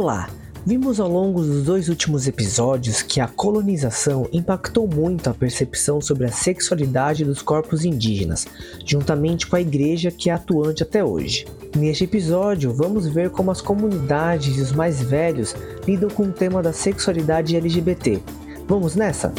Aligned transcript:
Olá! 0.00 0.30
Vimos 0.64 0.98
ao 0.98 1.10
longo 1.10 1.42
dos 1.42 1.62
dois 1.66 1.90
últimos 1.90 2.26
episódios 2.26 3.02
que 3.02 3.20
a 3.20 3.28
colonização 3.28 4.26
impactou 4.32 4.88
muito 4.88 5.28
a 5.28 5.34
percepção 5.34 6.00
sobre 6.00 6.24
a 6.24 6.32
sexualidade 6.32 7.22
dos 7.22 7.42
corpos 7.42 7.84
indígenas, 7.84 8.46
juntamente 8.82 9.46
com 9.46 9.56
a 9.56 9.60
igreja 9.60 10.10
que 10.10 10.30
é 10.30 10.32
atuante 10.32 10.82
até 10.82 11.04
hoje. 11.04 11.46
Neste 11.76 12.04
episódio, 12.04 12.72
vamos 12.72 13.06
ver 13.08 13.28
como 13.28 13.50
as 13.50 13.60
comunidades 13.60 14.56
e 14.56 14.62
os 14.62 14.72
mais 14.72 15.02
velhos 15.02 15.54
lidam 15.86 16.08
com 16.08 16.22
o 16.22 16.32
tema 16.32 16.62
da 16.62 16.72
sexualidade 16.72 17.54
LGBT. 17.54 18.22
Vamos 18.66 18.96
nessa? 18.96 19.34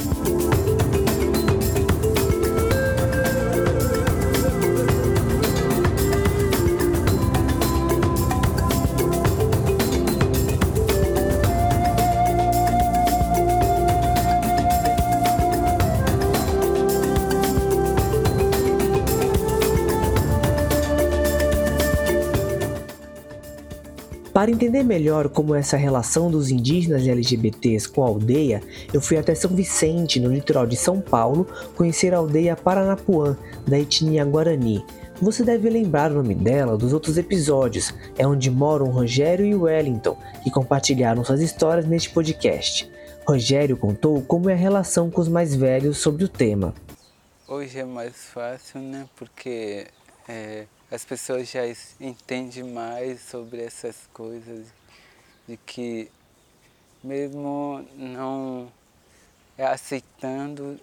Para 24.41 24.50
entender 24.50 24.81
melhor 24.81 25.29
como 25.29 25.54
é 25.54 25.59
essa 25.59 25.77
relação 25.77 26.31
dos 26.31 26.49
indígenas 26.49 27.05
e 27.05 27.11
LGBTs 27.11 27.87
com 27.87 28.04
a 28.04 28.07
aldeia, 28.07 28.63
eu 28.91 28.99
fui 28.99 29.15
até 29.15 29.36
São 29.36 29.51
Vicente, 29.51 30.19
no 30.19 30.33
litoral 30.33 30.65
de 30.65 30.75
São 30.75 30.99
Paulo, 30.99 31.45
conhecer 31.75 32.11
a 32.11 32.17
aldeia 32.17 32.55
Paranapuã, 32.55 33.38
da 33.67 33.77
etnia 33.77 34.25
Guarani. 34.25 34.83
Você 35.22 35.44
deve 35.44 35.69
lembrar 35.69 36.11
o 36.11 36.16
nome 36.16 36.33
dela 36.33 36.75
dos 36.75 36.91
outros 36.91 37.19
episódios, 37.19 37.94
é 38.17 38.25
onde 38.25 38.49
moram 38.49 38.88
Rogério 38.89 39.45
e 39.45 39.53
Wellington, 39.53 40.17
que 40.44 40.49
compartilharam 40.49 41.23
suas 41.23 41.39
histórias 41.39 41.85
neste 41.85 42.09
podcast. 42.09 42.91
Rogério 43.27 43.77
contou 43.77 44.23
como 44.23 44.49
é 44.49 44.53
a 44.53 44.57
relação 44.57 45.11
com 45.11 45.21
os 45.21 45.27
mais 45.27 45.53
velhos 45.53 45.99
sobre 45.99 46.23
o 46.23 46.27
tema. 46.27 46.73
Hoje 47.47 47.77
é 47.77 47.85
mais 47.85 48.16
fácil, 48.33 48.81
né? 48.81 49.05
Porque 49.16 49.85
é, 50.27 50.66
as 50.92 51.06
pessoas 51.06 51.50
já 51.50 51.61
entendem 52.00 52.66
mais 52.66 53.22
sobre 53.22 53.64
essas 53.64 53.95
coisas, 54.14 54.67
de 55.47 55.56
que 55.56 56.11
mesmo 57.02 57.88
não 57.95 58.72
aceitando, 59.58 60.80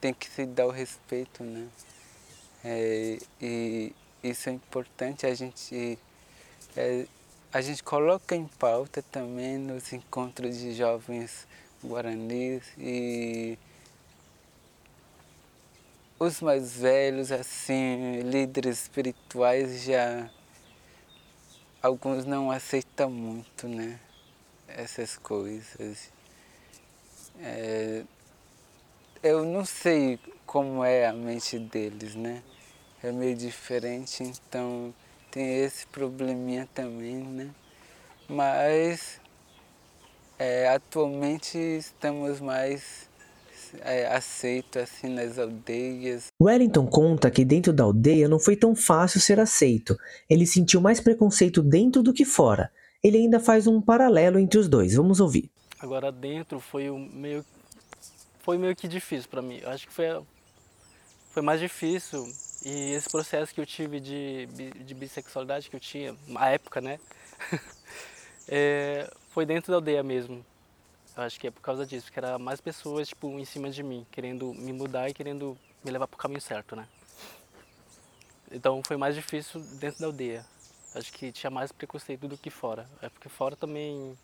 tem 0.00 0.14
que 0.14 0.28
se 0.28 0.46
dar 0.46 0.66
o 0.66 0.70
respeito, 0.70 1.42
né? 1.42 1.68
É, 2.64 3.18
e 3.40 3.92
isso 4.22 4.48
é 4.48 4.52
importante, 4.52 5.26
a 5.26 5.34
gente, 5.34 5.98
é, 6.76 7.06
a 7.52 7.60
gente 7.60 7.82
coloca 7.82 8.36
em 8.36 8.46
pauta 8.46 9.02
também 9.10 9.58
nos 9.58 9.92
encontros 9.92 10.56
de 10.56 10.72
jovens 10.72 11.48
guaranis 11.84 12.62
e 12.78 13.58
os 16.22 16.40
mais 16.40 16.76
velhos, 16.76 17.32
assim, 17.32 18.20
líderes 18.20 18.82
espirituais 18.82 19.82
já 19.82 20.30
alguns 21.82 22.24
não 22.24 22.48
aceitam 22.48 23.10
muito, 23.10 23.66
né? 23.66 23.98
Essas 24.68 25.16
coisas. 25.16 26.12
É, 27.40 28.04
eu 29.20 29.44
não 29.44 29.64
sei 29.64 30.20
como 30.46 30.84
é 30.84 31.06
a 31.06 31.12
mente 31.12 31.58
deles, 31.58 32.14
né? 32.14 32.40
É 33.02 33.10
meio 33.10 33.36
diferente, 33.36 34.22
então 34.22 34.94
tem 35.28 35.58
esse 35.58 35.88
probleminha 35.88 36.68
também, 36.72 37.16
né? 37.16 37.50
Mas 38.28 39.20
é, 40.38 40.68
atualmente 40.68 41.58
estamos 41.58 42.40
mais 42.40 43.10
é, 43.80 44.06
aceito 44.06 44.78
assim 44.78 45.08
nas 45.08 45.38
aldeias. 45.38 46.26
Wellington 46.40 46.86
conta 46.86 47.30
que 47.30 47.44
dentro 47.44 47.72
da 47.72 47.84
aldeia 47.84 48.28
não 48.28 48.38
foi 48.38 48.56
tão 48.56 48.74
fácil 48.74 49.20
ser 49.20 49.40
aceito. 49.40 49.96
Ele 50.28 50.46
sentiu 50.46 50.80
mais 50.80 51.00
preconceito 51.00 51.62
dentro 51.62 52.02
do 52.02 52.12
que 52.12 52.24
fora. 52.24 52.70
Ele 53.02 53.18
ainda 53.18 53.40
faz 53.40 53.66
um 53.66 53.80
paralelo 53.80 54.38
entre 54.38 54.58
os 54.58 54.68
dois. 54.68 54.94
Vamos 54.94 55.20
ouvir. 55.20 55.50
Agora 55.80 56.12
dentro 56.12 56.60
foi 56.60 56.90
meio 56.90 57.44
foi 58.40 58.58
meio 58.58 58.74
que 58.74 58.86
difícil 58.88 59.28
para 59.28 59.42
mim. 59.42 59.58
Eu 59.62 59.70
acho 59.70 59.86
que 59.86 59.92
foi 59.92 60.06
foi 61.32 61.42
mais 61.42 61.60
difícil 61.60 62.26
e 62.64 62.92
esse 62.92 63.08
processo 63.08 63.54
que 63.54 63.60
eu 63.60 63.66
tive 63.66 63.98
de, 63.98 64.46
de 64.84 64.94
bissexualidade 64.94 65.70
que 65.70 65.74
eu 65.74 65.80
tinha 65.80 66.14
na 66.28 66.48
época, 66.50 66.80
né? 66.80 67.00
é, 68.46 69.10
foi 69.30 69.46
dentro 69.46 69.70
da 69.70 69.78
aldeia 69.78 70.02
mesmo. 70.02 70.44
Eu 71.16 71.22
acho 71.24 71.38
que 71.38 71.46
é 71.46 71.50
por 71.50 71.60
causa 71.60 71.84
disso, 71.84 72.10
que 72.10 72.18
era 72.18 72.38
mais 72.38 72.60
pessoas 72.60 73.08
tipo 73.08 73.28
em 73.38 73.44
cima 73.44 73.70
de 73.70 73.82
mim, 73.82 74.06
querendo 74.10 74.54
me 74.54 74.72
mudar 74.72 75.10
e 75.10 75.14
querendo 75.14 75.56
me 75.84 75.90
levar 75.90 76.06
para 76.06 76.16
o 76.16 76.18
caminho 76.18 76.40
certo, 76.40 76.74
né? 76.74 76.86
Então 78.50 78.82
foi 78.86 78.96
mais 78.96 79.14
difícil 79.14 79.60
dentro 79.78 80.00
da 80.00 80.06
aldeia. 80.06 80.44
Acho 80.94 81.12
que 81.12 81.32
tinha 81.32 81.50
mais 81.50 81.72
preconceito 81.72 82.28
do 82.28 82.36
que 82.36 82.50
fora. 82.50 82.86
É 83.00 83.08
porque 83.08 83.28
fora 83.28 83.56
também 83.56 84.16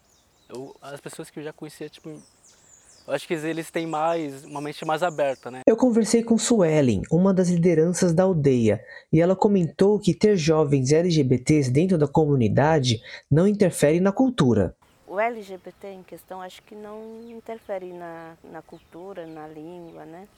eu, 0.49 0.75
as 0.81 1.01
pessoas 1.01 1.31
que 1.31 1.39
eu 1.39 1.45
já 1.45 1.53
conhecia, 1.53 1.89
tipo, 1.89 2.09
eu 2.09 3.15
acho 3.15 3.27
que 3.27 3.35
eles 3.35 3.71
têm 3.71 3.87
mais 3.87 4.45
uma 4.45 4.61
mente 4.61 4.85
mais 4.85 5.03
aberta, 5.03 5.51
né? 5.51 5.63
Eu 5.67 5.77
conversei 5.77 6.23
com 6.23 6.39
Suelen, 6.39 7.03
uma 7.11 7.33
das 7.33 7.49
lideranças 7.49 8.13
da 8.13 8.23
aldeia, 8.23 8.83
e 9.13 9.21
ela 9.21 9.35
comentou 9.35 9.99
que 9.99 10.15
ter 10.15 10.37
jovens 10.37 10.93
LGBTs 10.93 11.71
dentro 11.71 11.97
da 11.99 12.07
comunidade 12.07 13.03
não 13.31 13.47
interfere 13.47 14.01
na 14.01 14.13
cultura 14.13 14.77
o 15.09 15.19
LGBT 15.19 15.89
em 15.89 16.03
questão 16.03 16.41
acho 16.43 16.63
que 16.63 16.75
não 16.75 17.23
interfere 17.31 17.93
na, 17.93 18.37
na 18.45 18.61
cultura, 18.61 19.27
na 19.27 19.49
língua, 19.49 20.05
né? 20.05 20.29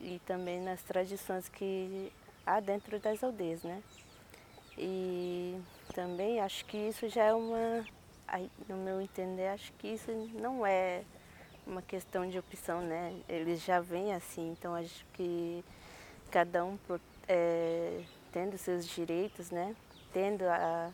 E 0.00 0.20
também 0.24 0.60
nas 0.60 0.82
tradições 0.82 1.48
que 1.48 2.12
há 2.46 2.60
dentro 2.60 2.98
das 3.00 3.22
aldeias, 3.22 3.62
né? 3.64 3.82
E 4.78 5.60
também 5.92 6.40
acho 6.40 6.64
que 6.64 6.76
isso 6.76 7.08
já 7.08 7.24
é 7.24 7.34
uma, 7.34 7.84
no 8.68 8.76
meu 8.76 9.00
entender, 9.00 9.48
acho 9.48 9.72
que 9.74 9.88
isso 9.88 10.10
não 10.34 10.64
é 10.64 11.02
uma 11.66 11.82
questão 11.82 12.28
de 12.28 12.38
opção, 12.38 12.80
né? 12.80 13.14
Eles 13.28 13.62
já 13.64 13.80
vêm 13.80 14.14
assim, 14.14 14.52
então 14.52 14.74
acho 14.74 15.04
que 15.12 15.64
cada 16.30 16.64
um 16.64 16.78
é, 17.28 18.02
tendo 18.32 18.56
seus 18.56 18.86
direitos, 18.86 19.50
né? 19.50 19.74
Tendo 20.12 20.44
a, 20.44 20.90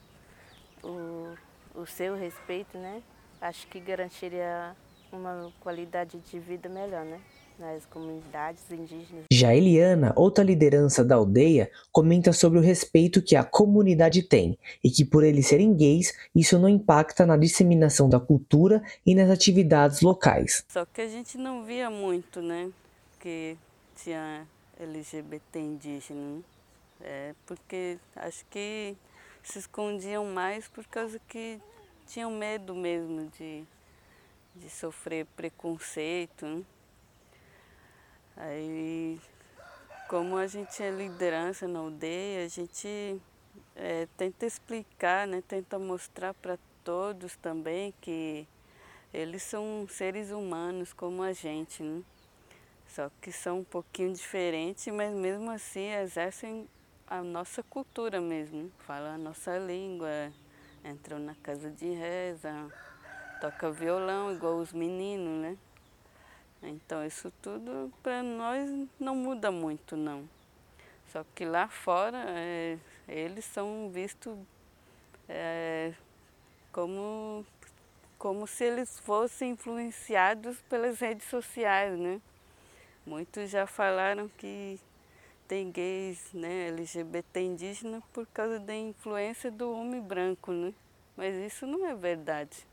o, 0.83 1.37
o 1.75 1.87
seu 1.87 2.17
respeito, 2.17 2.77
né? 2.79 3.03
Acho 3.41 3.67
que 3.69 3.81
garantiria 3.81 4.75
uma 5.13 5.53
qualidade 5.61 6.19
de 6.19 6.39
vida 6.39 6.69
melhor, 6.69 7.05
né? 7.05 7.21
Nas 7.59 7.85
comunidades 7.87 8.71
indígenas. 8.71 9.25
Já 9.33 9.53
Eliana, 9.55 10.13
outra 10.15 10.45
liderança 10.45 11.05
da 11.05 11.17
aldeia, 11.17 11.71
comenta 11.91 12.33
sobre 12.33 12.59
o 12.59 12.63
respeito 12.63 13.21
que 13.21 13.35
a 13.35 13.43
comunidade 13.43 14.23
tem 14.23 14.57
e 14.83 14.89
que, 14.91 15.05
por 15.05 15.25
eles 15.25 15.49
serem 15.49 15.75
gays, 15.75 16.13
isso 16.35 16.57
não 16.57 16.69
impacta 16.69 17.27
na 17.27 17.37
disseminação 17.37 18.09
da 18.09 18.21
cultura 18.21 18.81
e 19.05 19.13
nas 19.15 19.29
atividades 19.29 20.03
locais. 20.03 20.65
Só 20.69 20.85
que 20.87 21.01
a 21.01 21.09
gente 21.09 21.37
não 21.37 21.65
via 21.65 21.91
muito, 21.91 22.41
né? 22.41 22.71
Que 23.19 23.57
tinha 23.97 24.47
LGBT 24.79 25.59
indígena. 25.59 26.21
Né? 26.21 26.43
É, 27.01 27.35
porque 27.47 27.99
acho 28.15 28.45
que 28.51 28.97
se 29.43 29.59
escondiam 29.59 30.25
mais 30.27 30.69
por 30.69 30.85
causa 30.87 31.21
que 31.29 31.61
tinham 32.09 32.31
medo 32.31 32.75
mesmo 32.75 33.29
de, 33.39 33.65
de 34.57 34.71
sofrer 34.71 35.27
preconceito. 35.37 36.47
Né? 36.47 36.65
Aí, 38.37 39.21
como 40.09 40.37
a 40.37 40.47
gente 40.47 40.83
é 40.83 40.91
liderança 40.91 41.69
na 41.69 41.81
aldeia, 41.81 42.47
a 42.47 42.49
gente 42.49 43.21
é, 43.77 44.09
tenta 44.17 44.47
explicar, 44.47 45.27
né, 45.27 45.43
tenta 45.47 45.79
mostrar 45.79 46.33
para 46.35 46.59
todos 46.83 47.37
também 47.37 47.93
que 48.01 48.49
eles 49.13 49.43
são 49.43 49.87
seres 49.89 50.31
humanos 50.31 50.93
como 50.93 51.23
a 51.23 51.33
gente, 51.33 51.83
né? 51.83 52.03
só 52.87 53.11
que 53.21 53.31
são 53.31 53.61
um 53.61 53.65
pouquinho 53.65 54.15
diferentes, 54.15 54.87
mas 54.95 55.13
mesmo 55.13 55.51
assim 55.51 55.93
exercem 55.93 56.67
a 57.07 57.23
nossa 57.23 57.63
cultura 57.63 58.21
mesmo, 58.21 58.71
falam 58.79 59.15
a 59.15 59.19
nossa 59.19 59.59
língua, 59.59 60.33
entrou 60.85 61.19
na 61.19 61.35
casa 61.37 61.71
de 61.71 61.91
reza, 61.91 62.53
toca 63.41 63.71
violão 63.71 64.33
igual 64.33 64.57
os 64.57 64.73
meninos, 64.73 65.43
né? 65.43 65.57
Então 66.63 67.05
isso 67.05 67.33
tudo 67.41 67.93
para 68.03 68.23
nós 68.23 68.69
não 68.99 69.15
muda 69.15 69.51
muito 69.51 69.97
não. 69.97 70.29
Só 71.13 71.25
que 71.35 71.45
lá 71.45 71.69
fora 71.69 72.19
é, 72.29 72.79
eles 73.07 73.45
são 73.45 73.91
vistos 73.91 74.37
é, 75.29 75.93
como, 76.73 77.45
como 78.19 78.47
se 78.47 78.65
eles 78.65 78.99
fossem 79.01 79.53
influenciados 79.53 80.59
pelas 80.69 81.01
redes 81.01 81.27
sociais, 81.29 81.99
né? 81.99 82.21
Muitos 83.07 83.51
já 83.51 83.67
falaram 83.67 84.29
que 84.37 84.79
tem 85.49 85.71
gays, 85.71 86.19
né, 86.35 86.69
LGBT 86.69 87.41
indígena 87.41 88.03
por 88.13 88.27
causa 88.27 88.59
da 88.61 88.75
influência 88.77 89.51
do 89.51 89.73
homem 89.73 90.01
branco, 90.01 90.53
né? 90.53 90.73
Mas 91.17 91.35
isso 91.35 91.67
não 91.67 91.87
é 91.87 91.95
verdade. 91.95 92.67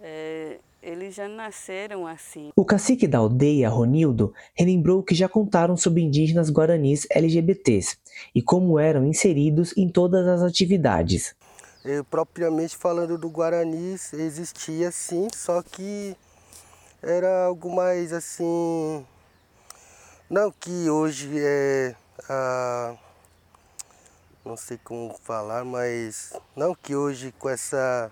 é, 0.00 0.58
eles 0.82 1.14
já 1.14 1.28
nasceram 1.28 2.06
assim. 2.06 2.50
O 2.56 2.64
cacique 2.64 3.06
da 3.06 3.18
aldeia, 3.18 3.68
Ronildo, 3.68 4.34
relembrou 4.54 5.02
que 5.02 5.14
já 5.14 5.28
contaram 5.28 5.76
sobre 5.76 6.02
indígenas 6.02 6.50
guaranis 6.50 7.06
LGBTs 7.10 7.96
e 8.34 8.42
como 8.42 8.78
eram 8.78 9.06
inseridos 9.06 9.72
em 9.76 9.88
todas 9.88 10.26
as 10.26 10.42
atividades. 10.42 11.34
Eu, 11.84 12.04
propriamente 12.04 12.76
falando 12.76 13.16
do 13.16 13.28
guaranis, 13.28 14.12
existia 14.12 14.90
sim, 14.90 15.28
só 15.34 15.62
que 15.62 16.16
era 17.00 17.46
algo 17.46 17.74
mais 17.74 18.12
assim. 18.12 19.04
Não 20.28 20.50
que 20.50 20.88
hoje 20.90 21.30
é. 21.38 21.94
A, 22.28 22.96
não 24.44 24.56
sei 24.56 24.78
como 24.78 25.14
falar, 25.22 25.64
mas 25.64 26.32
não 26.56 26.74
que 26.74 26.94
hoje 26.94 27.32
com 27.38 27.48
essa 27.48 28.10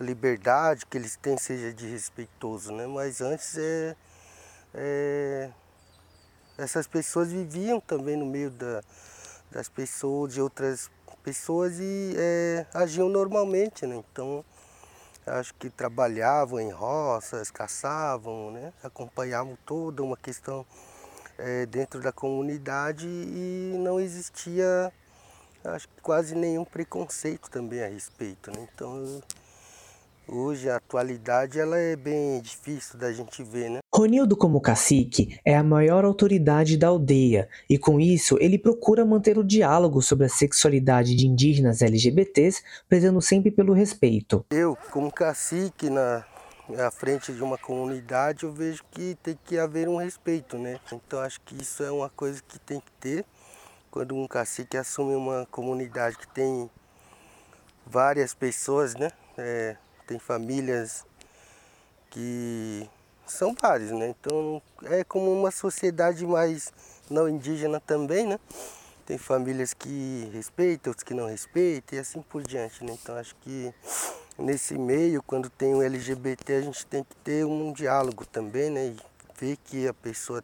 liberdade 0.00 0.86
que 0.86 0.96
eles 0.96 1.16
têm 1.16 1.36
seja 1.38 1.72
desrespeitoso, 1.72 2.72
né? 2.72 2.86
Mas 2.86 3.20
antes 3.20 3.56
é, 3.56 3.96
é 4.74 5.50
essas 6.56 6.86
pessoas 6.86 7.32
viviam 7.32 7.80
também 7.80 8.16
no 8.16 8.26
meio 8.26 8.50
da, 8.50 8.82
das 9.50 9.68
pessoas, 9.68 10.34
de 10.34 10.40
outras 10.40 10.90
pessoas 11.22 11.78
e 11.80 12.14
é, 12.16 12.66
agiam 12.72 13.08
normalmente, 13.08 13.86
né? 13.86 13.96
Então 13.96 14.44
acho 15.26 15.54
que 15.54 15.70
trabalhavam 15.70 16.60
em 16.60 16.70
roças, 16.70 17.50
caçavam, 17.50 18.50
né? 18.50 18.72
acompanhavam 18.82 19.56
toda 19.64 20.02
uma 20.02 20.16
questão 20.16 20.66
é, 21.38 21.66
dentro 21.66 22.00
da 22.00 22.12
comunidade 22.12 23.06
e 23.06 23.74
não 23.78 23.98
existia 24.00 24.92
acho 25.64 25.88
que 25.88 26.00
quase 26.02 26.34
nenhum 26.34 26.64
preconceito 26.64 27.50
também 27.50 27.82
a 27.82 27.88
respeito. 27.88 28.50
Né? 28.50 28.68
Então 28.74 29.22
Hoje, 30.26 30.70
a 30.70 30.76
atualidade, 30.76 31.60
ela 31.60 31.76
é 31.76 31.94
bem 31.94 32.40
difícil 32.40 32.98
da 32.98 33.12
gente 33.12 33.42
ver, 33.42 33.68
né? 33.68 33.78
Ronildo, 33.94 34.34
como 34.34 34.58
cacique, 34.58 35.38
é 35.44 35.54
a 35.54 35.62
maior 35.62 36.02
autoridade 36.02 36.78
da 36.78 36.88
aldeia 36.88 37.46
e, 37.68 37.76
com 37.76 38.00
isso, 38.00 38.38
ele 38.40 38.58
procura 38.58 39.04
manter 39.04 39.36
o 39.36 39.44
diálogo 39.44 40.00
sobre 40.00 40.24
a 40.24 40.30
sexualidade 40.30 41.14
de 41.14 41.26
indígenas 41.26 41.82
LGBTs, 41.82 42.62
prezando 42.88 43.20
sempre 43.20 43.50
pelo 43.50 43.74
respeito. 43.74 44.46
Eu, 44.50 44.78
como 44.90 45.12
cacique, 45.12 45.90
na, 45.90 46.24
à 46.78 46.90
frente 46.90 47.32
de 47.32 47.42
uma 47.42 47.58
comunidade, 47.58 48.44
eu 48.44 48.52
vejo 48.52 48.82
que 48.90 49.16
tem 49.22 49.38
que 49.44 49.58
haver 49.58 49.88
um 49.88 49.96
respeito, 49.96 50.56
né? 50.56 50.80
Então, 50.92 51.20
acho 51.20 51.40
que 51.42 51.60
isso 51.60 51.82
é 51.82 51.90
uma 51.90 52.08
coisa 52.08 52.42
que 52.42 52.58
tem 52.58 52.80
que 52.80 52.90
ter. 52.92 53.24
Quando 53.90 54.16
um 54.16 54.26
cacique 54.26 54.76
assume 54.76 55.14
uma 55.14 55.46
comunidade 55.50 56.16
que 56.16 56.26
tem 56.28 56.70
várias 57.86 58.34
pessoas, 58.34 58.94
né? 58.94 59.10
É, 59.36 59.76
tem 60.06 60.18
famílias 60.18 61.06
que 62.10 62.88
são 63.26 63.54
várias, 63.54 63.90
né? 63.90 64.08
Então 64.08 64.62
é 64.84 65.04
como 65.04 65.32
uma 65.32 65.50
sociedade 65.50 66.26
mais 66.26 66.72
não 67.10 67.28
indígena 67.28 67.80
também, 67.80 68.26
né? 68.26 68.38
Tem 69.06 69.18
famílias 69.18 69.74
que 69.74 70.30
respeitam, 70.32 70.90
outros 70.90 71.04
que 71.04 71.14
não 71.14 71.26
respeitam 71.26 71.98
e 71.98 72.00
assim 72.00 72.22
por 72.22 72.42
diante, 72.42 72.84
né? 72.84 72.96
Então 73.00 73.16
acho 73.16 73.34
que 73.36 73.72
nesse 74.38 74.76
meio, 74.78 75.22
quando 75.22 75.48
tem 75.48 75.74
um 75.74 75.82
LGBT, 75.82 76.54
a 76.54 76.60
gente 76.60 76.86
tem 76.86 77.02
que 77.02 77.16
ter 77.22 77.44
um 77.44 77.72
diálogo 77.72 78.24
também, 78.26 78.70
né? 78.70 78.86
E 78.88 78.96
ver 79.40 79.56
que 79.64 79.86
a 79.86 79.94
pessoa 79.94 80.42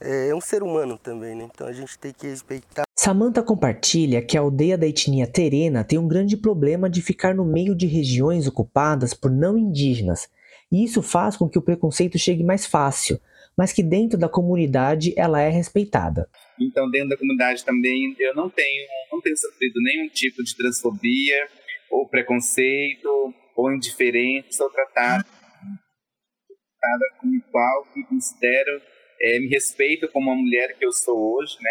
é, 0.00 0.28
é 0.28 0.34
um 0.34 0.40
ser 0.40 0.62
humano 0.62 0.98
também, 0.98 1.34
né? 1.34 1.48
Então 1.52 1.66
a 1.66 1.72
gente 1.72 1.98
tem 1.98 2.12
que 2.12 2.26
respeitar. 2.26 2.84
Samantha 2.98 3.42
compartilha 3.42 4.22
que 4.22 4.36
a 4.36 4.40
aldeia 4.40 4.76
da 4.76 4.86
etnia 4.86 5.26
terena 5.26 5.84
tem 5.84 5.98
um 5.98 6.08
grande 6.08 6.36
problema 6.36 6.88
de 6.88 7.02
ficar 7.02 7.34
no 7.34 7.44
meio 7.44 7.74
de 7.74 7.86
regiões 7.86 8.46
ocupadas 8.46 9.14
por 9.14 9.30
não 9.30 9.56
indígenas, 9.56 10.28
e 10.70 10.84
isso 10.84 11.02
faz 11.02 11.36
com 11.36 11.48
que 11.48 11.58
o 11.58 11.62
preconceito 11.62 12.18
chegue 12.18 12.44
mais 12.44 12.66
fácil, 12.66 13.18
mas 13.56 13.72
que 13.72 13.82
dentro 13.82 14.18
da 14.18 14.28
comunidade 14.28 15.12
ela 15.16 15.40
é 15.40 15.48
respeitada. 15.48 16.28
Então, 16.58 16.90
dentro 16.90 17.08
da 17.10 17.16
comunidade 17.16 17.64
também 17.64 18.14
eu 18.18 18.34
não 18.34 18.48
tenho, 18.48 18.86
não 19.10 19.20
tenho 19.20 19.36
sofrido 19.36 19.80
nenhum 19.82 20.08
tipo 20.08 20.42
de 20.44 20.54
transfobia 20.56 21.48
ou 21.90 22.08
preconceito 22.08 23.34
ou 23.56 23.72
indiferença, 23.72 24.48
sou 24.52 24.70
tratada, 24.70 25.24
tratada 25.24 27.04
como 27.20 27.34
igual 27.34 27.84
que 27.92 28.04
considero 28.04 28.80
é, 29.20 29.38
me 29.38 29.48
respeito 29.48 30.08
como 30.08 30.30
a 30.30 30.34
mulher 30.34 30.76
que 30.78 30.84
eu 30.84 30.92
sou 30.92 31.36
hoje, 31.36 31.56
né? 31.60 31.70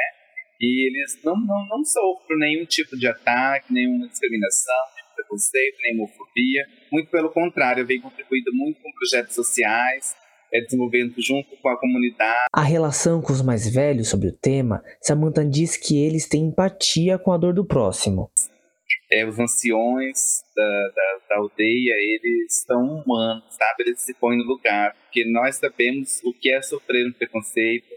E 0.62 0.88
eles 0.88 1.24
não, 1.24 1.36
não, 1.36 1.68
não 1.68 1.83
sofrem 1.86 2.38
nenhum 2.38 2.66
tipo 2.66 2.98
de 2.98 3.07
ataque, 3.07 3.74
nenhuma 3.74 4.07
discriminação, 4.07 4.75
nenhum 4.95 5.16
preconceito, 5.16 5.77
nem 5.81 5.95
homofobia. 5.95 6.68
Muito 6.92 7.10
pelo 7.10 7.30
contrário, 7.30 7.81
eu 7.81 7.88
venho 7.88 8.01
contribuindo 8.01 8.51
muito 8.54 8.81
com 8.81 8.92
projetos 8.92 9.33
sociais, 9.33 10.15
é, 10.54 10.62
desenvolvendo 10.62 11.13
junto 11.18 11.56
com 11.62 11.69
a 11.69 11.80
comunidade. 11.80 12.48
A 12.51 12.62
relação 12.62 13.22
com 13.22 13.31
os 13.31 13.42
mais 13.42 13.74
velhos 13.74 14.10
sobre 14.10 14.27
o 14.27 14.36
tema, 14.36 14.83
Samantha 15.01 15.45
diz 15.45 15.77
que 15.77 15.98
eles 15.98 16.27
têm 16.27 16.48
empatia 16.48 17.18
com 17.18 17.31
a 17.31 17.38
dor 17.38 17.54
do 17.54 17.65
próximo. 17.65 18.30
É, 19.12 19.26
os 19.26 19.40
anciões 19.40 20.44
da, 20.56 20.88
da, 20.90 21.20
da, 21.30 21.36
aldeia, 21.38 21.94
eles 21.98 22.64
são 22.66 23.02
humanos, 23.02 23.56
sabe? 23.56 23.84
Eles 23.88 24.02
se 24.02 24.14
põem 24.14 24.38
no 24.38 24.44
lugar, 24.44 24.96
porque 25.04 25.26
nós 25.26 25.56
sabemos 25.56 26.22
o 26.24 26.34
que 26.34 26.52
é 26.52 26.62
sofrer 26.62 27.08
um 27.08 27.14
preconceito. 27.14 27.88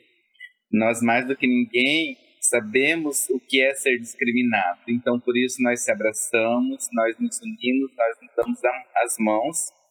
Nós, 0.70 1.03
mais 1.03 1.26
do 1.26 1.37
que 1.37 1.47
ninguém, 1.47 2.17
sabemos 2.41 3.29
o 3.29 3.38
que 3.38 3.61
é 3.61 3.75
ser 3.75 3.99
discriminado. 3.99 4.81
Então, 4.88 5.20
por 5.20 5.37
isso, 5.37 5.62
nós 5.62 5.85
se 5.85 5.91
abraçamos, 5.91 6.88
nós 6.93 7.19
nos 7.19 7.38
unimos, 7.41 7.91
nós 7.97 8.17
nos 8.23 8.35
damos 8.35 8.61
as 9.05 9.17
mãos 9.19 9.81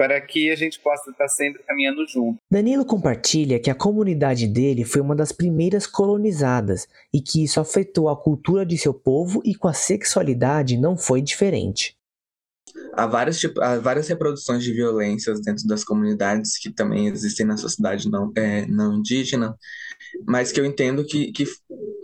para 0.00 0.18
que 0.18 0.50
a 0.50 0.56
gente 0.56 0.80
possa 0.80 1.10
estar 1.10 1.28
sempre 1.28 1.62
caminhando 1.62 2.08
junto. 2.08 2.38
Danilo 2.50 2.86
compartilha 2.86 3.60
que 3.60 3.68
a 3.68 3.74
comunidade 3.74 4.46
dele 4.46 4.82
foi 4.82 5.02
uma 5.02 5.14
das 5.14 5.30
primeiras 5.30 5.86
colonizadas 5.86 6.88
e 7.12 7.20
que 7.20 7.44
isso 7.44 7.60
afetou 7.60 8.08
a 8.08 8.16
cultura 8.16 8.64
de 8.64 8.78
seu 8.78 8.94
povo 8.94 9.42
e 9.44 9.54
com 9.54 9.68
a 9.68 9.74
sexualidade 9.74 10.78
não 10.78 10.96
foi 10.96 11.20
diferente. 11.20 11.94
Há 12.94 13.06
várias, 13.06 13.38
tipo, 13.38 13.60
há 13.60 13.78
várias 13.78 14.08
reproduções 14.08 14.64
de 14.64 14.72
violências 14.72 15.42
dentro 15.42 15.68
das 15.68 15.84
comunidades 15.84 16.56
que 16.56 16.70
também 16.70 17.08
existem 17.08 17.44
na 17.44 17.58
sociedade 17.58 18.08
não, 18.08 18.32
é, 18.34 18.66
não 18.68 18.94
indígena, 18.94 19.54
mas 20.26 20.50
que 20.50 20.58
eu 20.58 20.64
entendo 20.64 21.04
que, 21.04 21.30
que 21.30 21.44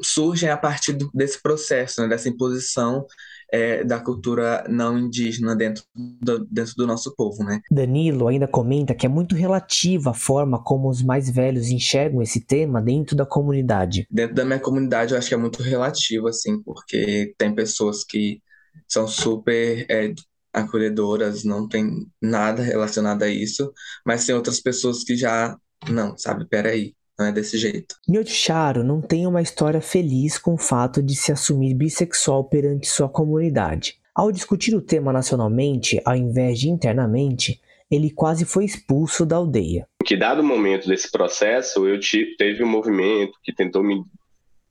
surgem 0.02 0.50
a 0.50 0.56
partir 0.58 0.93
do, 0.93 1.10
desse 1.14 1.40
processo, 1.40 2.02
né, 2.02 2.08
dessa 2.08 2.28
imposição 2.28 3.06
é, 3.52 3.84
da 3.84 4.00
cultura 4.00 4.64
não 4.69 4.98
indígena 4.98 5.55
dentro 5.55 5.84
do, 5.94 6.44
dentro 6.46 6.74
do 6.76 6.86
nosso 6.86 7.15
povo, 7.15 7.44
né? 7.44 7.60
Danilo 7.70 8.29
ainda 8.29 8.48
comenta 8.48 8.94
que 8.94 9.06
é 9.06 9.08
muito 9.08 9.34
relativa 9.34 10.10
a 10.10 10.15
forma 10.15 10.62
como 10.62 10.88
os 10.88 11.03
mais 11.03 11.31
velhos 11.31 11.69
enxergam 11.69 12.22
esse 12.22 12.41
tema 12.44 12.82
dentro 12.82 13.17
da 13.17 13.26
comunidade. 13.26 14.06
Dentro 14.10 14.34
da 14.34 14.44
minha 14.44 14.60
comunidade 14.60 15.12
eu 15.12 15.19
acho 15.19 15.29
que 15.29 15.34
é 15.34 15.38
muito 15.38 15.62
relativo, 15.62 16.29
assim, 16.29 16.60
porque 16.62 17.34
tem 17.38 17.55
pessoas 17.55 18.05
que 18.05 18.41
são 18.88 19.06
super 19.06 19.86
é, 19.88 20.12
acolhedoras, 20.53 21.44
não 21.44 21.69
tem 21.69 22.06
nada 22.20 22.62
relacionado 22.62 23.22
a 23.22 23.29
isso, 23.29 23.72
mas 24.05 24.24
tem 24.26 24.34
outras 24.34 24.60
pessoas 24.60 25.05
que 25.05 25.17
já, 25.17 25.56
não, 25.88 26.17
sabe, 26.17 26.46
peraí, 26.48 26.95
não 27.19 27.27
é 27.27 27.32
desse 27.32 27.56
jeito. 27.56 27.96
Nyocharo 28.08 28.85
não 28.85 29.01
tem 29.01 29.27
uma 29.27 29.43
história 29.43 29.81
feliz 29.81 30.39
com 30.39 30.55
o 30.55 30.58
fato 30.58 31.03
de 31.03 31.15
se 31.15 31.32
assumir 31.32 31.75
bissexual 31.75 32.44
perante 32.44 32.87
sua 32.87 33.08
comunidade. 33.08 33.99
Ao 34.15 34.32
discutir 34.32 34.75
o 34.75 34.81
tema 34.81 35.13
nacionalmente, 35.13 36.01
ao 36.05 36.17
invés 36.17 36.58
de 36.58 36.69
internamente, 36.69 37.61
ele 37.91 38.11
quase 38.11 38.44
foi 38.44 38.65
expulso 38.65 39.25
da 39.25 39.37
aldeia. 39.37 39.87
Que 40.05 40.17
dado 40.17 40.41
o 40.41 40.44
momento 40.44 40.89
desse 40.89 41.11
processo, 41.11 41.87
eu 41.87 41.99
teve 42.39 42.63
um 42.63 42.69
movimento 42.69 43.39
que 43.43 43.53
tentou 43.53 43.82
me 43.82 44.03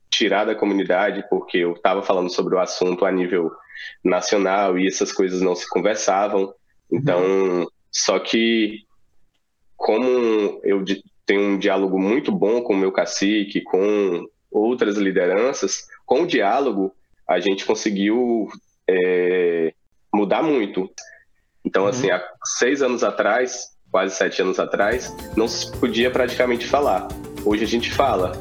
tirar 0.10 0.46
da 0.46 0.56
comunidade 0.56 1.24
porque 1.30 1.58
eu 1.58 1.74
estava 1.74 2.02
falando 2.02 2.30
sobre 2.30 2.56
o 2.56 2.60
assunto 2.60 3.06
a 3.06 3.12
nível 3.12 3.52
nacional 4.04 4.78
e 4.78 4.88
essas 4.88 5.12
coisas 5.12 5.42
não 5.42 5.56
se 5.56 5.68
conversavam. 5.70 6.54
Então, 6.92 7.22
uhum. 7.22 7.68
só 7.92 8.20
que 8.20 8.86
como 9.76 10.62
eu 10.64 10.84
tenho 11.26 11.42
um 11.42 11.58
diálogo 11.58 12.00
muito 12.00 12.32
bom 12.32 12.62
com 12.62 12.74
o 12.74 12.78
meu 12.78 12.92
cacique, 12.92 13.62
com 13.62 14.28
outras 14.52 14.98
lideranças, 14.98 15.88
com 16.06 16.22
o 16.22 16.28
diálogo 16.28 16.94
a 17.28 17.40
gente 17.40 17.66
conseguiu 17.66 18.48
é, 18.88 19.74
mudar 20.14 20.44
muito. 20.44 20.90
Então, 21.64 21.84
uhum. 21.84 21.90
assim, 21.90 22.12
há 22.12 22.24
seis 22.44 22.82
anos 22.82 23.04
atrás, 23.04 23.76
quase 23.92 24.16
sete 24.16 24.42
anos 24.42 24.60
atrás, 24.60 25.14
não 25.36 25.48
se 25.48 25.72
podia 25.80 26.12
praticamente 26.12 26.66
falar. 26.68 27.08
Hoje 27.44 27.64
a 27.64 27.68
gente 27.68 27.92
fala. 27.92 28.34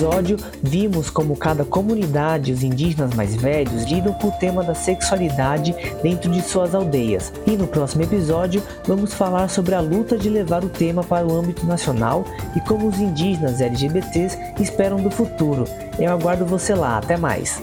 Episódio, 0.00 0.38
vimos 0.62 1.10
como 1.10 1.36
cada 1.36 1.62
comunidade, 1.62 2.52
os 2.52 2.62
indígenas 2.62 3.12
mais 3.14 3.36
velhos, 3.36 3.84
lidam 3.84 4.14
com 4.14 4.28
o 4.28 4.32
tema 4.32 4.62
da 4.64 4.74
sexualidade 4.74 5.74
dentro 6.02 6.30
de 6.30 6.40
suas 6.40 6.74
aldeias. 6.74 7.30
E 7.46 7.54
no 7.54 7.66
próximo 7.66 8.02
episódio, 8.02 8.62
vamos 8.86 9.12
falar 9.12 9.48
sobre 9.48 9.74
a 9.74 9.80
luta 9.80 10.16
de 10.16 10.30
levar 10.30 10.64
o 10.64 10.70
tema 10.70 11.04
para 11.04 11.26
o 11.26 11.36
âmbito 11.36 11.66
nacional 11.66 12.24
e 12.56 12.60
como 12.60 12.88
os 12.88 12.98
indígenas 12.98 13.60
LGBTs 13.60 14.38
esperam 14.58 15.02
do 15.02 15.10
futuro. 15.10 15.64
Eu 15.98 16.10
aguardo 16.12 16.46
você 16.46 16.74
lá, 16.74 16.96
até 16.96 17.18
mais! 17.18 17.60